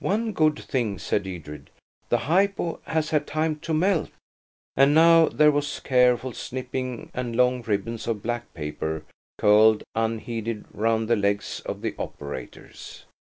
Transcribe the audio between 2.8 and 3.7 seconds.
has had time